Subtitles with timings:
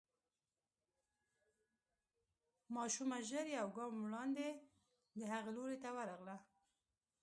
[2.75, 4.47] ماشومه ژر يو ګام وړاندې
[5.19, 6.37] د هغه لوري ته ورغله.